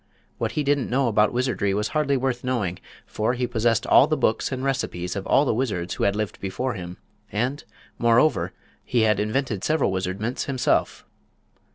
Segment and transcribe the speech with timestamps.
[0.39, 4.17] What he didn't know about wizardry was hardly worth knowing, for he possessed all the
[4.17, 6.97] books and recipes of all the wizards who had lived before him;
[7.31, 7.63] and,
[7.99, 8.51] moreover,
[8.83, 11.05] he had invented several wizardments himself.